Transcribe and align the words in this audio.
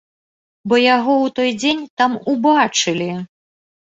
Бо 0.71 0.75
яго 0.95 1.13
ў 1.25 1.35
той 1.39 1.49
дзень 1.61 1.83
там 2.03 2.11
убачылі. 2.35 3.11